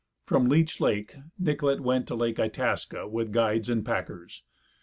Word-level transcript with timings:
From 0.25 0.49
Leech 0.49 0.79
lake 0.81 1.15
Nicollet 1.37 1.79
went 1.79 2.07
to 2.07 2.15
Lake 2.15 2.39
Itasca 2.39 3.07
with 3.07 3.31
guides 3.31 3.69
and 3.69 3.85
packers. 3.85 4.41